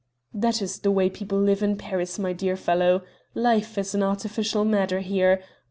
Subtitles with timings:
[0.33, 3.03] "That is the way people live in Paris, my dear fellow.
[3.35, 5.43] Life is an artificial matter here.